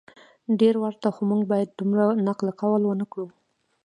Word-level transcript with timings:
ډیر 0.59 0.75
ورته 0.83 1.07
خو 1.15 1.21
موږ 1.31 1.41
باید 1.51 1.69
دومره 1.79 2.03
نقل 2.27 2.47
قول 2.59 2.81
ونه 2.85 3.05
کړو 3.11 3.27